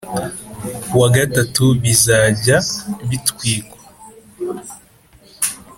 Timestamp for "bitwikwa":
3.09-3.79